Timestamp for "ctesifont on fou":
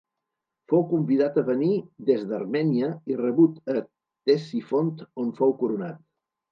3.87-5.59